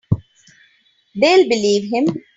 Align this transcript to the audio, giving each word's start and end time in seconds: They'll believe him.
They'll 1.13 1.47
believe 1.47 1.83
him. 1.93 2.05